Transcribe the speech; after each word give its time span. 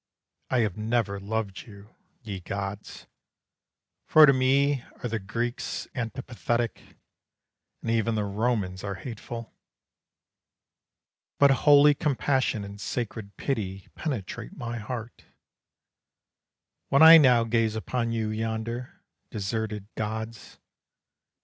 I 0.49 0.61
have 0.61 0.77
never 0.77 1.19
loved 1.19 1.61
you, 1.67 1.95
ye 2.23 2.39
gods! 2.39 3.05
For 4.07 4.25
to 4.25 4.33
me 4.33 4.83
are 5.03 5.07
the 5.07 5.19
Greeks 5.19 5.87
antipathetic, 5.93 6.81
And 7.83 7.91
even 7.91 8.15
the 8.15 8.23
Romans 8.25 8.83
are 8.83 8.95
hateful. 8.95 9.53
But 11.37 11.51
holy 11.51 11.93
compassion 11.93 12.63
and 12.63 12.81
sacred 12.81 13.37
pity 13.37 13.89
Penetrate 13.93 14.57
my 14.57 14.79
heart, 14.79 15.25
When 16.89 17.03
I 17.03 17.19
now 17.19 17.43
gaze 17.43 17.75
upon 17.75 18.11
you 18.11 18.29
yonder, 18.31 19.03
Deserted 19.29 19.85
gods! 19.93 20.57